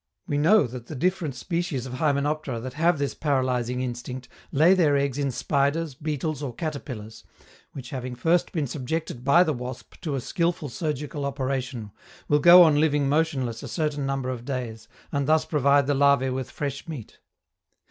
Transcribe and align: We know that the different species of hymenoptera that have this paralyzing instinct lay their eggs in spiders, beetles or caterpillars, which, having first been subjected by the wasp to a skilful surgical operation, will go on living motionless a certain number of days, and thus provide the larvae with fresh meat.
We 0.25 0.39
know 0.39 0.65
that 0.65 0.87
the 0.87 0.95
different 0.95 1.35
species 1.35 1.85
of 1.85 1.93
hymenoptera 1.93 2.59
that 2.61 2.73
have 2.73 2.97
this 2.97 3.13
paralyzing 3.13 3.81
instinct 3.83 4.29
lay 4.51 4.73
their 4.73 4.97
eggs 4.97 5.19
in 5.19 5.29
spiders, 5.29 5.93
beetles 5.93 6.41
or 6.41 6.55
caterpillars, 6.55 7.23
which, 7.73 7.91
having 7.91 8.15
first 8.15 8.51
been 8.51 8.65
subjected 8.65 9.23
by 9.23 9.43
the 9.43 9.53
wasp 9.53 9.93
to 10.01 10.15
a 10.15 10.19
skilful 10.19 10.69
surgical 10.69 11.23
operation, 11.23 11.91
will 12.27 12.39
go 12.39 12.63
on 12.63 12.79
living 12.81 13.07
motionless 13.09 13.61
a 13.61 13.67
certain 13.67 14.07
number 14.07 14.31
of 14.31 14.43
days, 14.43 14.87
and 15.11 15.27
thus 15.27 15.45
provide 15.45 15.85
the 15.85 15.93
larvae 15.93 16.31
with 16.31 16.49
fresh 16.49 16.87
meat. 16.87 17.19